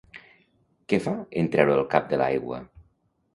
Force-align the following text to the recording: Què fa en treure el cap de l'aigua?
Què 0.93 0.99
fa 1.07 1.13
en 1.41 1.51
treure 1.57 1.75
el 1.83 1.85
cap 1.93 2.09
de 2.15 2.21
l'aigua? 2.23 2.59